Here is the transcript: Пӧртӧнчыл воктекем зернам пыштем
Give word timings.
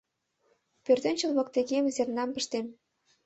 Пӧртӧнчыл 0.85 1.31
воктекем 1.37 1.85
зернам 1.95 2.29
пыштем 2.35 2.65